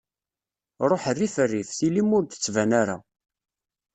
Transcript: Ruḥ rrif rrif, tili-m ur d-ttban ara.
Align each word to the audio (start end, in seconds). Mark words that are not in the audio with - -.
Ruḥ 0.89 1.03
rrif 1.13 1.35
rrif, 1.43 1.69
tili-m 1.77 2.09
ur 2.17 2.23
d-ttban 2.23 2.71
ara. 2.81 2.97